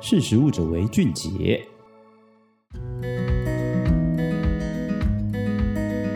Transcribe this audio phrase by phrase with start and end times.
[0.00, 1.60] 识食物者为俊杰。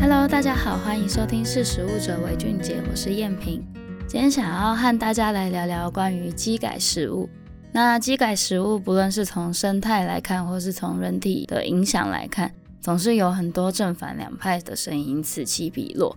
[0.00, 3.64] Hello，大家好，欢迎收听识食物者为俊杰，我是燕萍。
[4.08, 7.28] 今天想要和大家来聊聊关于基改食物。
[7.70, 16.16] 那基改食物，不论是从生态来看，或是从人体的影响来看，总是有很多正反两派的声音此起彼落。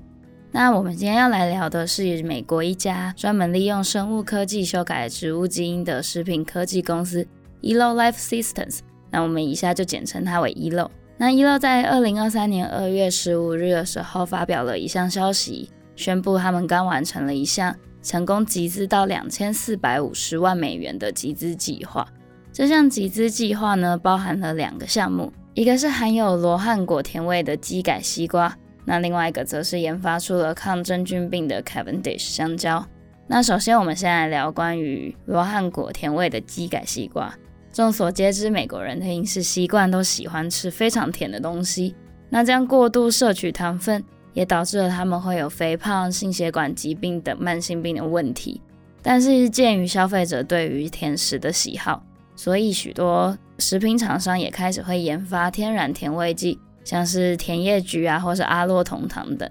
[0.51, 7.25] 那我们今天要来聊的是美国一家专门利用生物科技修改植物基因的食品科技公司
[7.61, 8.79] Elo Life Systems。
[9.09, 10.89] 那我们以下就简称它为 Elo。
[11.17, 17.75] 那 Elo 在二零二三年二月十五日的时候发表了一项消息，宣布他们刚完成了一项。
[18.03, 22.07] 成功集资到两千四百五十万美元的集资计划。
[22.51, 32.83] 这项集资计划呢，包含了两个项目，一个是含有罗汉果甜味的基改西瓜，那另外一个则是研发出了抗真菌病的 Cavendish 香蕉。
[33.27, 37.31] 那首先，我们先来聊关于罗汉果甜味的基改西瓜。
[37.73, 41.95] 众所皆知，美国人的饮食习惯都喜欢吃非常甜的东西，
[42.29, 48.61] 那这样过度摄取糖分，也导致了他们会有肥胖、心血管疾病等慢性病的问题。
[49.01, 52.03] 但是鉴于消费者对于甜食的喜好，
[52.35, 59.49] 所以许多食品厂商也开始会研发天然甜味剂，像是甜叶菊啊，或是阿洛酮糖等。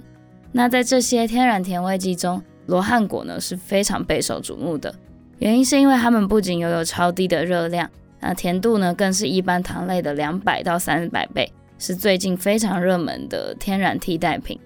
[0.52, 4.94] 那在这些天然甜味剂中，罗汉果呢是非常备受瞩目的。
[5.38, 7.88] 原因是因为它们不仅拥有超低的热量，
[8.20, 14.60] 那甜度呢更是一般糖类的两百到三百倍，是最近非常热门的天然替代品。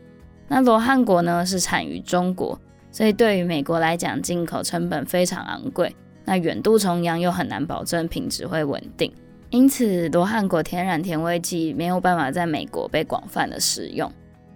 [0.48, 2.58] 那罗汉果呢是产于中国，
[2.90, 5.94] 所以对于美国来讲，进口成本非常昂贵。
[6.24, 9.12] 那远渡重洋又很难保证品质会稳定，
[9.50, 14.10] 因此罗汉果天然甜味剂没有办法在美国被广泛的使用。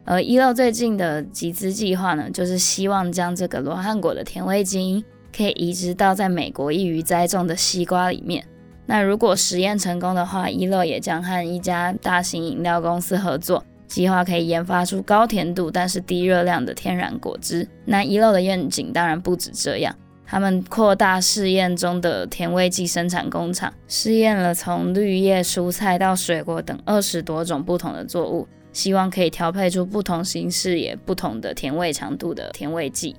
[0.04, 5.04] 而 Elo 最近的集资计划呢，就是希望将这个罗汉果的甜味基因
[5.36, 8.42] 可以移植到在美国易于栽种的西瓜里面。
[8.90, 13.62] 那如果实验成功的话，Elo 也将和一家大型饮料公司合作。
[13.86, 17.68] 计划可以研发出高甜度但是低热量的天然果汁。
[17.84, 19.94] 那 Elo 的愿景当然不止这样，
[20.26, 33.14] 他们扩大试验中的甜味剂生产工厂，试验了从绿叶蔬菜到水果等二十多种不同的作物，希望可以调配出不同形式也不同的甜味强度的甜味剂。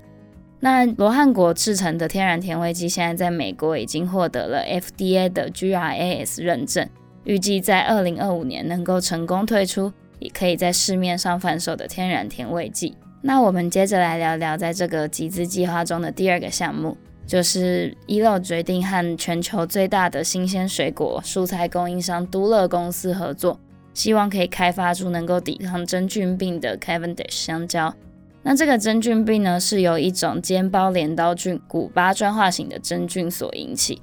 [0.60, 6.90] 那罗汉果制成的天然甜味剂现在在美国已经获得了 FDA 的 GRAS 认证，
[7.24, 9.92] 预计在二零二五年能够成功推出。
[10.20, 12.94] 也可以在市面上贩售的天然甜味剂。
[13.22, 23.58] 那我们接着来聊聊，在这个集资计划中的第二个项目，就是 Elo 决定和全球最大的新鲜水果蔬菜供应商都乐公司合作，
[23.94, 27.96] 希望可以开发出能够抵抗真菌病的 Cavendish 香蕉。
[28.44, 34.02] 那这个真菌病呢，是由一种尖孢镰刀菌古巴专化型的真菌所引起。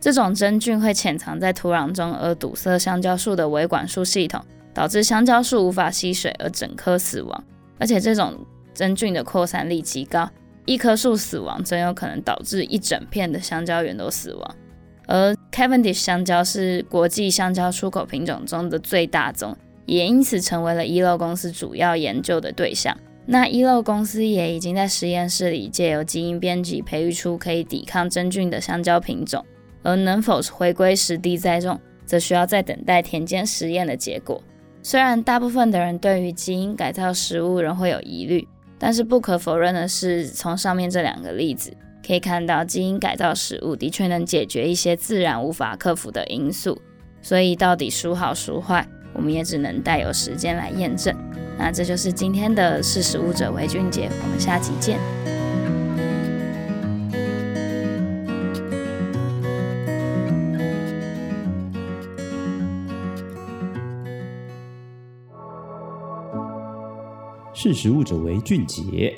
[0.00, 4.44] 这种真菌会潜藏在土壤中，而堵塞香蕉树的维管束系统。
[4.74, 7.44] 导致香蕉树无法吸水而整棵死亡，
[7.78, 8.34] 而且这种
[8.72, 10.26] 真菌的扩散力极高，
[10.64, 14.54] 一棵树死亡真有可能导致一整片的香蕉园都死亡。
[15.06, 19.54] 而 Cavendish 香蕉是国际香蕉出口品种中的最大宗，
[19.84, 22.96] 也因此成为了 el 公司主要研究的对象。
[23.24, 29.44] 那 Elo 公司也已经在实验室里借由基因编辑培育出可以抵抗真菌的香蕉品种，
[29.82, 34.42] 而能否回归实地栽种，则需要再等待田间实验的结果。
[34.82, 38.46] 虽然大部分的人对于基因改造食物仍会有疑虑，
[38.78, 41.72] 但是不可否认的是，从上面这两个例子
[42.04, 46.76] 可以看到，基因改造食物的确能解决一些自然无法克服的因素。
[47.22, 51.14] 所以到底孰好孰坏，我们也只能待有时间来验证。
[51.58, 54.98] 那这就是今天的识食物者为俊杰，我们下期见。
[67.54, 69.16] 识食物者为俊杰。